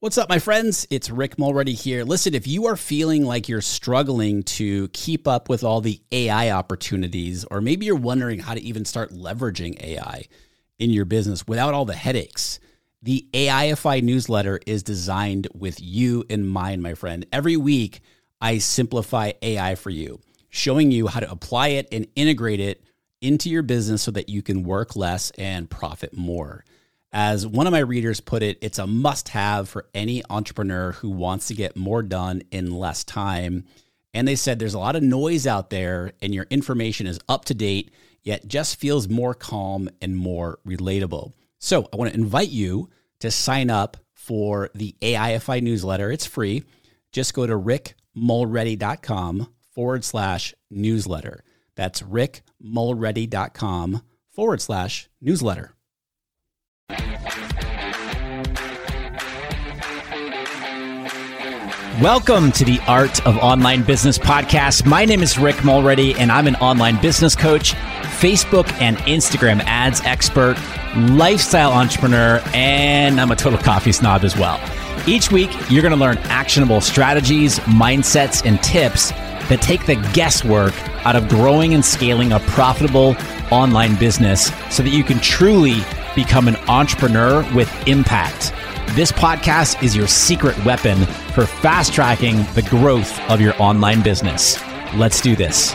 What's 0.00 0.16
up, 0.16 0.28
my 0.28 0.38
friends? 0.38 0.86
It's 0.90 1.10
Rick 1.10 1.40
Mulready 1.40 1.74
here. 1.74 2.04
Listen, 2.04 2.32
if 2.32 2.46
you 2.46 2.66
are 2.66 2.76
feeling 2.76 3.24
like 3.24 3.48
you're 3.48 3.60
struggling 3.60 4.44
to 4.44 4.86
keep 4.90 5.26
up 5.26 5.48
with 5.48 5.64
all 5.64 5.80
the 5.80 6.00
AI 6.12 6.52
opportunities, 6.52 7.44
or 7.46 7.60
maybe 7.60 7.84
you're 7.84 7.96
wondering 7.96 8.38
how 8.38 8.54
to 8.54 8.62
even 8.62 8.84
start 8.84 9.10
leveraging 9.10 9.82
AI 9.82 10.26
in 10.78 10.90
your 10.90 11.04
business 11.04 11.48
without 11.48 11.74
all 11.74 11.84
the 11.84 11.96
headaches, 11.96 12.60
the 13.02 13.26
AIFI 13.32 14.00
newsletter 14.04 14.60
is 14.68 14.84
designed 14.84 15.48
with 15.52 15.80
you 15.80 16.22
in 16.28 16.46
mind, 16.46 16.80
my 16.80 16.94
friend. 16.94 17.26
Every 17.32 17.56
week, 17.56 18.00
I 18.40 18.58
simplify 18.58 19.32
AI 19.42 19.74
for 19.74 19.90
you, 19.90 20.20
showing 20.48 20.92
you 20.92 21.08
how 21.08 21.18
to 21.18 21.28
apply 21.28 21.70
it 21.70 21.88
and 21.90 22.06
integrate 22.14 22.60
it 22.60 22.84
into 23.20 23.50
your 23.50 23.62
business 23.62 24.02
so 24.02 24.12
that 24.12 24.28
you 24.28 24.42
can 24.42 24.62
work 24.62 24.94
less 24.94 25.32
and 25.32 25.68
profit 25.68 26.16
more. 26.16 26.64
As 27.12 27.46
one 27.46 27.66
of 27.66 27.72
my 27.72 27.78
readers 27.78 28.20
put 28.20 28.42
it, 28.42 28.58
it's 28.60 28.78
a 28.78 28.86
must 28.86 29.30
have 29.30 29.66
for 29.68 29.86
any 29.94 30.22
entrepreneur 30.28 30.92
who 30.92 31.08
wants 31.08 31.48
to 31.48 31.54
get 31.54 31.76
more 31.76 32.02
done 32.02 32.42
in 32.50 32.70
less 32.70 33.02
time. 33.02 33.64
And 34.12 34.28
they 34.28 34.36
said 34.36 34.58
there's 34.58 34.74
a 34.74 34.78
lot 34.78 34.96
of 34.96 35.02
noise 35.02 35.46
out 35.46 35.70
there 35.70 36.12
and 36.20 36.34
your 36.34 36.46
information 36.50 37.06
is 37.06 37.18
up 37.28 37.46
to 37.46 37.54
date, 37.54 37.90
yet 38.22 38.46
just 38.46 38.76
feels 38.76 39.08
more 39.08 39.32
calm 39.32 39.88
and 40.02 40.16
more 40.16 40.58
relatable. 40.66 41.32
So 41.58 41.88
I 41.92 41.96
want 41.96 42.12
to 42.12 42.18
invite 42.18 42.50
you 42.50 42.90
to 43.20 43.30
sign 43.30 43.70
up 43.70 43.96
for 44.12 44.68
the 44.74 44.94
AIFI 45.00 45.62
newsletter. 45.62 46.12
It's 46.12 46.26
free. 46.26 46.64
Just 47.12 47.32
go 47.32 47.46
to 47.46 47.54
rickmulready.com 47.54 49.48
forward 49.72 50.04
slash 50.04 50.54
newsletter. 50.70 51.42
That's 51.74 52.02
rickmulready.com 52.02 54.02
forward 54.28 54.60
slash 54.60 55.08
newsletter. 55.20 55.74
Welcome 62.02 62.52
to 62.52 62.64
the 62.64 62.78
Art 62.86 63.26
of 63.26 63.36
Online 63.38 63.82
Business 63.82 64.18
podcast. 64.18 64.86
My 64.86 65.04
name 65.04 65.20
is 65.20 65.36
Rick 65.36 65.64
Mulready, 65.64 66.14
and 66.14 66.30
I'm 66.30 66.46
an 66.46 66.54
online 66.56 67.00
business 67.02 67.34
coach, 67.34 67.72
Facebook 68.20 68.70
and 68.80 68.96
Instagram 68.98 69.60
ads 69.64 70.00
expert, 70.02 70.56
lifestyle 70.94 71.72
entrepreneur, 71.72 72.40
and 72.54 73.20
I'm 73.20 73.32
a 73.32 73.36
total 73.36 73.58
coffee 73.58 73.90
snob 73.90 74.22
as 74.22 74.36
well. 74.36 74.60
Each 75.08 75.32
week, 75.32 75.50
you're 75.68 75.82
going 75.82 75.90
to 75.90 75.98
learn 75.98 76.18
actionable 76.18 76.80
strategies, 76.80 77.58
mindsets, 77.60 78.46
and 78.46 78.62
tips 78.62 79.10
that 79.48 79.60
take 79.60 79.84
the 79.86 79.96
guesswork 80.14 80.74
out 81.04 81.16
of 81.16 81.28
growing 81.28 81.74
and 81.74 81.84
scaling 81.84 82.30
a 82.30 82.38
profitable 82.38 83.16
online 83.50 83.96
business 83.96 84.52
so 84.70 84.84
that 84.84 84.90
you 84.90 85.02
can 85.02 85.18
truly 85.18 85.80
become 86.14 86.46
an 86.46 86.54
entrepreneur 86.68 87.42
with 87.56 87.68
impact. 87.88 88.52
This 88.94 89.12
podcast 89.12 89.80
is 89.82 89.94
your 89.94 90.08
secret 90.08 90.56
weapon 90.64 91.04
for 91.34 91.46
fast 91.46 91.92
tracking 91.92 92.38
the 92.54 92.66
growth 92.68 93.20
of 93.30 93.40
your 93.40 93.54
online 93.62 94.02
business. 94.02 94.60
Let's 94.94 95.20
do 95.20 95.36
this. 95.36 95.74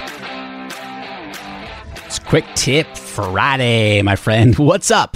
It's 2.05 2.19
quick 2.19 2.43
tip 2.55 2.97
Friday, 2.97 4.01
my 4.01 4.15
friend. 4.17 4.55
What's 4.57 4.91
up? 4.91 5.15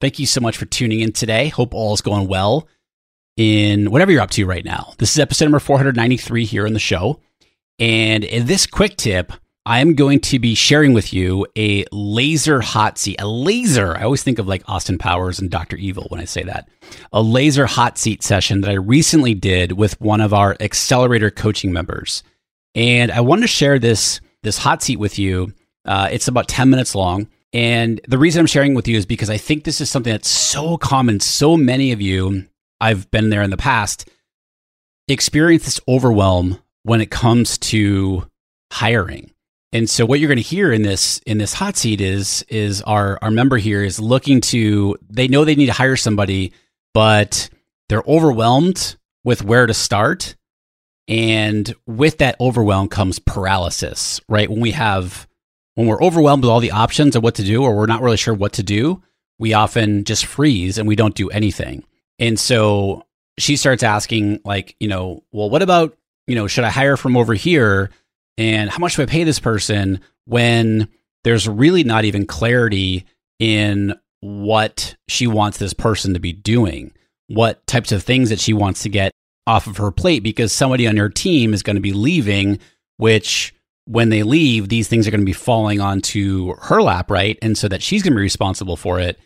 Thank 0.00 0.18
you 0.18 0.26
so 0.26 0.40
much 0.40 0.58
for 0.58 0.66
tuning 0.66 1.00
in 1.00 1.12
today. 1.12 1.48
Hope 1.48 1.74
all 1.74 1.92
is 1.92 2.02
going 2.02 2.28
well 2.28 2.68
in 3.36 3.90
whatever 3.90 4.12
you're 4.12 4.20
up 4.20 4.30
to 4.32 4.46
right 4.46 4.64
now. 4.64 4.92
This 4.98 5.10
is 5.12 5.18
episode 5.18 5.46
number 5.46 5.58
493 5.58 6.44
here 6.44 6.66
in 6.66 6.72
the 6.74 6.78
show. 6.78 7.20
And 7.80 8.22
in 8.22 8.46
this 8.46 8.66
quick 8.66 8.96
tip, 8.96 9.32
I 9.66 9.80
am 9.80 9.94
going 9.94 10.20
to 10.20 10.38
be 10.38 10.54
sharing 10.54 10.94
with 10.94 11.12
you 11.12 11.46
a 11.56 11.84
laser 11.92 12.62
hot 12.62 12.96
seat. 12.96 13.20
A 13.20 13.28
laser, 13.28 13.94
I 13.94 14.04
always 14.04 14.22
think 14.22 14.38
of 14.38 14.48
like 14.48 14.66
Austin 14.66 14.96
Powers 14.96 15.38
and 15.38 15.50
Dr. 15.50 15.76
Evil 15.76 16.06
when 16.08 16.20
I 16.20 16.24
say 16.24 16.42
that. 16.44 16.68
A 17.12 17.20
laser 17.20 17.66
hot 17.66 17.98
seat 17.98 18.22
session 18.22 18.62
that 18.62 18.70
I 18.70 18.74
recently 18.74 19.34
did 19.34 19.72
with 19.72 20.00
one 20.00 20.22
of 20.22 20.32
our 20.32 20.56
accelerator 20.60 21.30
coaching 21.30 21.72
members. 21.72 22.22
And 22.74 23.12
I 23.12 23.20
wanted 23.20 23.42
to 23.42 23.48
share 23.48 23.78
this, 23.78 24.22
this 24.42 24.56
hot 24.56 24.82
seat 24.82 24.98
with 24.98 25.18
you. 25.18 25.52
Uh, 25.84 26.08
it's 26.10 26.28
about 26.28 26.48
10 26.48 26.70
minutes 26.70 26.94
long. 26.94 27.28
And 27.52 28.00
the 28.08 28.18
reason 28.18 28.40
I'm 28.40 28.46
sharing 28.46 28.74
with 28.74 28.88
you 28.88 28.96
is 28.96 29.04
because 29.04 29.28
I 29.28 29.36
think 29.36 29.64
this 29.64 29.82
is 29.82 29.90
something 29.90 30.12
that's 30.12 30.28
so 30.28 30.78
common. 30.78 31.20
So 31.20 31.58
many 31.58 31.92
of 31.92 32.00
you, 32.00 32.46
I've 32.80 33.10
been 33.10 33.28
there 33.28 33.42
in 33.42 33.50
the 33.50 33.58
past, 33.58 34.08
experience 35.06 35.66
this 35.66 35.80
overwhelm 35.86 36.62
when 36.84 37.02
it 37.02 37.10
comes 37.10 37.58
to 37.58 38.26
hiring 38.72 39.30
and 39.72 39.88
so 39.88 40.04
what 40.04 40.18
you're 40.18 40.28
going 40.28 40.36
to 40.36 40.42
hear 40.42 40.72
in 40.72 40.82
this 40.82 41.18
in 41.26 41.38
this 41.38 41.54
hot 41.54 41.76
seat 41.76 42.00
is 42.00 42.44
is 42.48 42.82
our 42.82 43.18
our 43.22 43.30
member 43.30 43.56
here 43.56 43.84
is 43.84 44.00
looking 44.00 44.40
to 44.40 44.96
they 45.08 45.28
know 45.28 45.44
they 45.44 45.54
need 45.54 45.66
to 45.66 45.72
hire 45.72 45.96
somebody, 45.96 46.52
but 46.92 47.48
they're 47.88 48.02
overwhelmed 48.06 48.96
with 49.24 49.44
where 49.44 49.66
to 49.66 49.74
start. 49.74 50.36
And 51.06 51.74
with 51.86 52.18
that 52.18 52.36
overwhelm 52.40 52.88
comes 52.88 53.18
paralysis, 53.18 54.20
right? 54.28 54.50
When 54.50 54.60
we 54.60 54.72
have 54.72 55.28
when 55.74 55.86
we're 55.86 56.02
overwhelmed 56.02 56.44
with 56.44 56.50
all 56.50 56.60
the 56.60 56.72
options 56.72 57.14
of 57.14 57.22
what 57.22 57.36
to 57.36 57.44
do 57.44 57.62
or 57.62 57.76
we're 57.76 57.86
not 57.86 58.02
really 58.02 58.16
sure 58.16 58.34
what 58.34 58.54
to 58.54 58.62
do, 58.62 59.02
we 59.38 59.54
often 59.54 60.04
just 60.04 60.26
freeze 60.26 60.78
and 60.78 60.88
we 60.88 60.96
don't 60.96 61.14
do 61.14 61.30
anything. 61.30 61.84
And 62.18 62.38
so 62.38 63.06
she 63.38 63.56
starts 63.56 63.82
asking 63.82 64.40
like, 64.44 64.76
you 64.80 64.88
know, 64.88 65.24
well, 65.32 65.48
what 65.48 65.62
about, 65.62 65.96
you 66.26 66.34
know, 66.34 66.46
should 66.46 66.64
I 66.64 66.70
hire 66.70 66.96
from 66.96 67.16
over 67.16 67.34
here? 67.34 67.90
And 68.40 68.70
how 68.70 68.78
much 68.78 68.96
do 68.96 69.02
I 69.02 69.06
pay 69.06 69.22
this 69.22 69.38
person 69.38 70.00
when 70.24 70.88
there's 71.24 71.46
really 71.46 71.84
not 71.84 72.06
even 72.06 72.26
clarity 72.26 73.04
in 73.38 73.92
what 74.20 74.96
she 75.08 75.26
wants 75.26 75.58
this 75.58 75.74
person 75.74 76.14
to 76.14 76.20
be 76.20 76.32
doing, 76.32 76.90
what 77.26 77.66
types 77.66 77.92
of 77.92 78.02
things 78.02 78.30
that 78.30 78.40
she 78.40 78.54
wants 78.54 78.82
to 78.84 78.88
get 78.88 79.12
off 79.46 79.66
of 79.66 79.76
her 79.76 79.90
plate, 79.90 80.22
because 80.22 80.54
somebody 80.54 80.88
on 80.88 80.96
her 80.96 81.10
team 81.10 81.52
is 81.52 81.62
going 81.62 81.76
to 81.76 81.82
be 81.82 81.92
leaving, 81.92 82.58
which 82.96 83.54
when 83.84 84.08
they 84.08 84.22
leave, 84.22 84.70
these 84.70 84.88
things 84.88 85.06
are 85.06 85.10
going 85.10 85.20
to 85.20 85.26
be 85.26 85.34
falling 85.34 85.82
onto 85.82 86.54
her 86.62 86.80
lap, 86.80 87.10
right? 87.10 87.38
And 87.42 87.58
so 87.58 87.68
that 87.68 87.82
she's 87.82 88.02
going 88.02 88.14
to 88.14 88.16
be 88.16 88.22
responsible 88.22 88.78
for 88.78 88.98
it. 89.00 89.18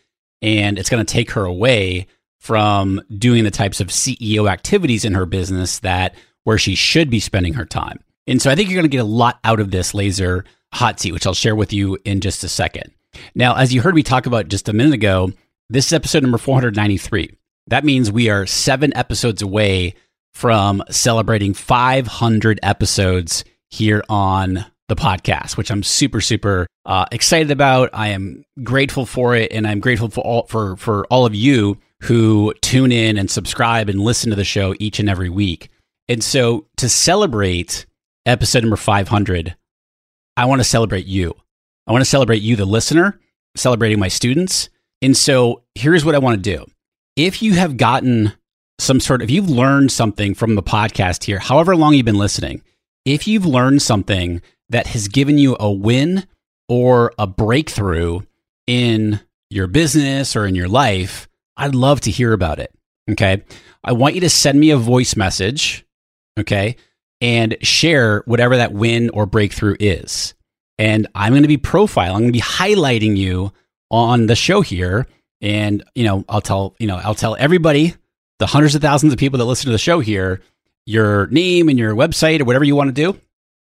And 0.43 0.77
it's 0.77 0.91
going 0.91 1.07
to 1.07 1.13
take 1.13 1.31
her 1.31 1.45
away 1.45 2.09
from 2.41 3.01
doing 3.17 3.45
the 3.45 3.53
types 3.53 3.81
of 3.81 3.89
CEO 3.89 4.51
activities 4.51 5.05
in 5.05 5.15
her 5.15 5.25
business 5.25 5.79
that 5.81 6.17
where 6.43 6.59
she 6.59 6.75
should 6.75 7.11
be 7.11 7.21
spending 7.21 7.55
her 7.55 7.65
time. 7.65 8.01
And 8.27 8.41
so 8.41 8.51
I 8.51 8.55
think 8.55 8.69
you're 8.69 8.81
going 8.81 8.91
to 8.91 8.97
get 8.97 9.03
a 9.03 9.05
lot 9.05 9.39
out 9.45 9.61
of 9.61 9.71
this 9.71 9.95
laser 9.95 10.45
hot 10.73 10.99
seat, 11.01 11.13
which 11.13 11.27
I'll 11.27 11.35
share 11.35 11.55
with 11.55 11.73
you 11.73 11.99
in 12.05 12.21
just 12.21 12.45
a 12.45 12.49
second. 12.49 12.91
Now, 13.35 13.55
as 13.57 13.73
you 13.73 13.81
heard 13.81 13.95
me 13.95 14.03
talk 14.03 14.27
about 14.27 14.49
just 14.49 14.69
a 14.69 14.73
minute 14.73 14.95
ago, 14.95 15.33
this 15.71 15.87
is 15.87 15.93
episode 15.93 16.23
number 16.23 16.39
493. 16.39 17.37
That 17.69 17.85
means 17.85 18.11
we 18.11 18.29
are 18.29 18.47
seven 18.47 18.95
episodes 18.97 19.41
away 19.41 19.95
from 20.33 20.83
celebrating 20.91 21.55
500 21.55 22.61
episodes 22.63 23.45
here 23.71 24.03
on 24.09 24.67
the 24.89 24.97
podcast, 24.97 25.57
which 25.57 25.71
I'm 25.71 25.83
super, 25.83 26.21
super 26.21 26.67
uh, 26.85 27.07
excited 27.13 27.51
about. 27.51 27.91
I 27.93 28.09
am 28.09 28.45
grateful 28.63 29.07
for 29.07 29.35
it, 29.35 29.53
and 29.53 29.67
I'm 29.67 29.81
grateful 29.81 30.11
for 30.11 30.21
all 30.21 30.47
for 30.47 30.77
for 30.77 31.07
all 31.07 31.25
of 31.25 31.35
you 31.35 31.79
who 32.03 32.53
tune 32.61 32.93
in 32.93 33.17
and 33.17 33.31
subscribe 33.31 33.89
and 33.89 34.01
listen 34.01 34.31
to 34.31 34.37
the 34.37 34.45
show 34.45 34.75
each 34.79 34.99
and 34.99 35.09
every 35.09 35.31
week. 35.31 35.71
And 36.09 36.23
so, 36.23 36.67
to 36.77 36.89
celebrate 36.89 37.87
episode 38.27 38.63
number 38.63 38.77
500, 38.77 39.57
I 40.37 40.47
want 40.47 40.61
to 40.61 40.65
celebrate 40.65 41.07
you. 41.07 41.35
I 41.87 41.93
want 41.93 42.03
to 42.03 42.11
celebrate 42.11 42.43
you, 42.43 42.57
the 42.57 42.65
listener, 42.65 43.21
celebrating 43.57 43.99
my 43.99 44.09
students. 44.09 44.71
And 45.03 45.17
so 45.17 45.63
here's 45.75 46.05
what 46.05 46.15
I 46.15 46.19
want 46.19 46.43
to 46.43 46.57
do. 46.57 46.65
If 47.17 47.43
you 47.43 47.53
have 47.55 47.77
gotten 47.77 48.33
some 48.79 49.01
sort 49.01 49.23
of, 49.23 49.29
if 49.29 49.35
you've 49.35 49.51
learned 49.51 49.93
something 49.93 50.35
from 50.35 50.55
the 50.55 50.63
podcast 50.63 51.25
here, 51.25 51.39
however 51.39 51.77
long 51.77 51.95
you've 51.95 52.07
been 52.07 52.19
listening, 52.19 52.63
if 53.05 53.29
you've 53.29 53.47
learned 53.47 53.83
something 53.83 54.41
that 54.71 54.89
has 54.89 55.09
given 55.09 55.39
you 55.39 55.57
a 55.61 55.71
win 55.71 56.27
or 56.69 57.13
a 57.19 57.27
breakthrough 57.27 58.21
in 58.67 59.21
your 59.51 59.67
business 59.67 60.35
or 60.35 60.47
in 60.47 60.55
your 60.55 60.69
life, 60.69 61.29
I'd 61.57 61.75
love 61.75 62.01
to 62.03 62.11
hear 62.11 62.33
about 62.33 62.59
it. 62.59 62.73
Okay. 63.11 63.45
I 63.85 63.93
want 63.93 64.15
you 64.15 64.23
to 64.23 64.31
send 64.31 64.59
me 64.59 64.71
a 64.71 64.79
voice 64.79 65.15
message. 65.15 65.85
Okay 66.41 66.77
and 67.25 67.57
share 67.63 68.23
whatever 68.27 68.59
that 68.59 68.75
win 68.75 69.09
or 69.09 69.25
breakthrough 69.25 69.77
is. 69.81 70.35
And 70.77 71.07
I'm 71.15 71.33
going 71.33 71.41
to 71.41 71.49
be 71.49 71.57
profiling, 71.57 72.11
I'm 72.11 72.21
going 72.21 72.27
to 72.27 72.33
be 72.33 72.41
highlighting 72.41 73.17
you 73.17 73.51
on 73.91 74.27
the 74.27 74.37
show 74.37 74.61
here. 74.61 75.07
And, 75.41 75.83
you 75.95 76.05
know, 76.05 76.27
I'll 76.29 76.43
tell, 76.43 76.77
you 76.79 76.87
know, 76.87 76.97
I'll 76.97 77.15
tell 77.15 77.35
everybody, 77.39 77.95
the 78.41 78.47
hundreds 78.47 78.75
of 78.75 78.83
thousands 78.83 79.15
of 79.15 79.19
people 79.19 79.39
that 79.39 79.47
listen 79.47 79.67
to 79.67 79.73
the 79.73 79.79
show 79.79 80.01
here, 80.01 80.43
your 80.85 81.27
name 81.29 81.71
and 81.71 81.79
your 81.79 81.95
website 81.95 82.43
or 82.43 82.45
whatever 82.45 82.65
you 82.65 82.77
want 82.77 82.95
to 82.95 83.13
do, 83.13 83.19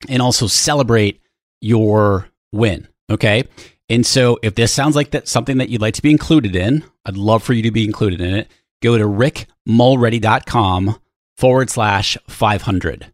and 0.09 0.21
also 0.21 0.49
celebrate 0.49 1.21
your 1.61 2.29
win. 2.53 2.89
Okay. 3.11 3.45
And 3.89 4.05
so 4.05 4.41
if 4.43 4.57
this 4.57 4.73
sounds 4.73 4.97
like 4.97 5.13
that's 5.13 5.31
something 5.31 5.59
that 5.59 5.69
you'd 5.69 5.81
like 5.83 5.95
to 5.95 6.03
be 6.03 6.11
included 6.11 6.57
in, 6.57 6.83
I'd 7.05 7.17
love 7.17 7.45
for 7.45 7.53
you 7.53 7.63
to 7.63 7.71
be 7.71 7.85
included 7.85 8.21
in 8.21 8.35
it. 8.35 8.51
Go 8.83 8.99
to 8.99 9.05
rickmulready.com 9.05 10.99
forward 11.37 11.71
slash 11.71 12.19
500 12.27 13.13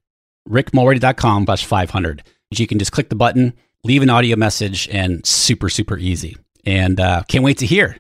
rickmulready.com 0.48 1.46
slash 1.46 1.64
500. 1.64 2.22
You 2.50 2.66
can 2.66 2.78
just 2.78 2.92
click 2.92 3.08
the 3.08 3.14
button, 3.14 3.54
leave 3.84 4.02
an 4.02 4.10
audio 4.10 4.36
message, 4.36 4.88
and 4.88 5.24
super, 5.26 5.68
super 5.68 5.96
easy. 5.96 6.36
And 6.64 7.00
uh, 7.00 7.22
can't 7.28 7.44
wait 7.44 7.58
to 7.58 7.66
hear 7.66 7.96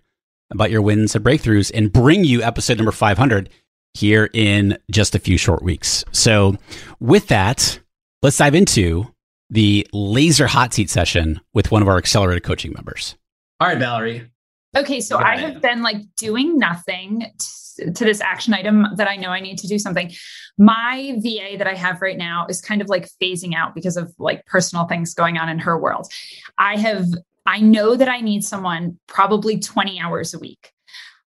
about 0.50 0.70
your 0.70 0.82
wins 0.82 1.14
and 1.14 1.24
breakthroughs 1.24 1.70
and 1.74 1.92
bring 1.92 2.24
you 2.24 2.42
episode 2.42 2.76
number 2.76 2.92
500. 2.92 3.48
here 3.94 4.30
in 4.32 4.78
just 4.90 5.14
a 5.14 5.18
few 5.18 5.36
short 5.38 5.62
weeks. 5.62 6.04
So, 6.12 6.56
with 7.00 7.28
that, 7.28 7.78
let's 8.22 8.36
dive 8.38 8.54
into 8.54 9.12
the 9.50 9.86
laser 9.92 10.46
hot 10.46 10.72
seat 10.72 10.88
session 10.88 11.40
with 11.52 11.70
one 11.70 11.82
of 11.82 11.88
our 11.88 11.98
accelerated 11.98 12.42
coaching 12.42 12.72
members. 12.72 13.16
All 13.60 13.68
right, 13.68 13.78
Valerie. 13.78 14.30
Okay, 14.76 15.00
so 15.00 15.18
I 15.18 15.36
have 15.36 15.60
been 15.60 15.82
like 15.82 15.98
doing 16.16 16.58
nothing 16.58 17.26
t- 17.38 17.92
to 17.92 18.04
this 18.04 18.20
action 18.20 18.54
item 18.54 18.86
that 18.96 19.08
I 19.08 19.16
know 19.16 19.28
I 19.28 19.40
need 19.40 19.58
to 19.58 19.68
do 19.68 19.78
something. 19.78 20.10
My 20.56 21.14
VA 21.18 21.58
that 21.58 21.66
I 21.66 21.74
have 21.74 22.00
right 22.00 22.16
now 22.16 22.46
is 22.48 22.60
kind 22.60 22.80
of 22.80 22.88
like 22.88 23.08
phasing 23.20 23.54
out 23.54 23.74
because 23.74 23.96
of 23.96 24.14
like 24.18 24.46
personal 24.46 24.86
things 24.86 25.12
going 25.12 25.36
on 25.36 25.48
in 25.48 25.58
her 25.58 25.78
world. 25.78 26.06
I 26.58 26.78
have 26.78 27.06
I 27.44 27.60
know 27.60 27.96
that 27.96 28.08
I 28.08 28.20
need 28.20 28.44
someone 28.44 28.98
probably 29.08 29.58
20 29.58 30.00
hours 30.00 30.32
a 30.32 30.38
week. 30.38 30.72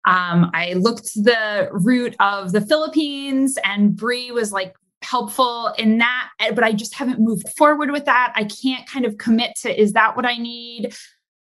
Um, 0.07 0.51
I 0.55 0.75
looked 0.75 1.15
the 1.15 1.69
route 1.73 2.15
of 2.21 2.53
the 2.53 2.61
Philippines, 2.61 3.59
and 3.65 3.97
Brie 3.97 4.31
was 4.31 4.53
like 4.53 4.75
helpful 5.03 5.69
in 5.79 5.99
that, 5.99 6.31
eh, 6.41 6.53
but 6.53 6.63
I 6.65 6.73
just 6.73 6.95
haven't 6.95 7.21
moved 7.21 7.49
forward 7.57 7.91
with 7.91 8.05
that. 8.05 8.33
I 8.37 8.45
can't 8.45 8.87
kind 8.89 9.05
of 9.07 9.19
commit 9.19 9.53
to 9.63 9.81
is 9.81 9.93
that 9.95 10.15
what 10.17 10.27
I 10.27 10.37
need? 10.37 10.95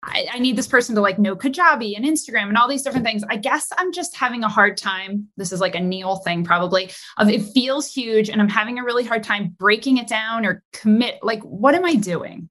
I, 0.01 0.27
I, 0.33 0.39
need 0.39 0.55
this 0.55 0.67
person 0.67 0.95
to 0.95 1.01
like 1.01 1.19
know 1.19 1.35
Kajabi 1.35 1.95
and 1.95 2.05
Instagram 2.05 2.47
and 2.47 2.57
all 2.57 2.69
these 2.69 2.83
different 2.83 3.05
things. 3.05 3.23
I 3.29 3.35
guess 3.35 3.69
I'm 3.77 3.91
just 3.91 4.15
having 4.15 4.43
a 4.43 4.49
hard 4.49 4.77
time. 4.77 5.27
This 5.35 5.51
is 5.51 5.59
like 5.59 5.75
a 5.75 5.79
Neil 5.79 6.17
thing, 6.17 6.45
probably. 6.45 6.89
Of 7.17 7.29
it 7.29 7.43
feels 7.43 7.91
huge, 7.91 8.29
and 8.29 8.41
I'm 8.41 8.49
having 8.49 8.79
a 8.79 8.83
really 8.83 9.03
hard 9.03 9.23
time 9.23 9.55
breaking 9.59 9.97
it 9.97 10.07
down 10.07 10.45
or 10.45 10.63
commit. 10.71 11.19
Like, 11.21 11.41
what 11.43 11.75
am 11.75 11.83
I 11.83 11.95
doing, 11.95 12.49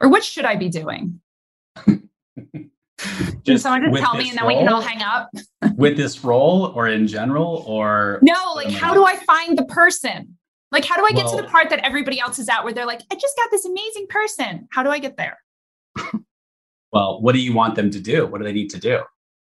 or 0.00 0.08
what 0.10 0.22
should 0.22 0.44
I 0.44 0.56
be 0.56 0.68
doing? 0.68 1.20
just 3.44 3.62
someone 3.62 3.90
just 3.90 4.02
tell 4.02 4.14
me 4.14 4.28
and 4.28 4.38
then 4.38 4.44
role, 4.44 4.48
we 4.48 4.62
can 4.62 4.68
all 4.68 4.80
hang 4.80 5.02
up 5.02 5.30
with 5.76 5.96
this 5.96 6.22
role 6.22 6.66
or 6.74 6.88
in 6.88 7.06
general 7.06 7.64
or 7.66 8.18
no 8.22 8.52
like 8.54 8.70
how 8.70 8.92
do 8.92 9.04
i 9.04 9.16
find 9.16 9.56
the 9.56 9.64
person 9.64 10.36
like 10.70 10.84
how 10.84 10.96
do 10.96 11.04
i 11.04 11.10
get 11.10 11.24
well, 11.24 11.36
to 11.36 11.42
the 11.42 11.48
part 11.48 11.70
that 11.70 11.78
everybody 11.84 12.20
else 12.20 12.38
is 12.38 12.48
at 12.48 12.62
where 12.62 12.72
they're 12.72 12.86
like 12.86 13.00
i 13.10 13.14
just 13.14 13.36
got 13.36 13.50
this 13.50 13.64
amazing 13.64 14.06
person 14.08 14.68
how 14.70 14.82
do 14.82 14.90
i 14.90 14.98
get 14.98 15.16
there 15.16 15.38
well 16.92 17.20
what 17.20 17.34
do 17.34 17.40
you 17.40 17.54
want 17.54 17.74
them 17.74 17.90
to 17.90 18.00
do 18.00 18.26
what 18.26 18.38
do 18.38 18.44
they 18.44 18.52
need 18.52 18.70
to 18.70 18.78
do 18.78 19.00